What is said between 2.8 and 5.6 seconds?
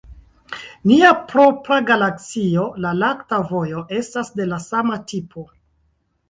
la lakta vojo, estas de la sama tipo.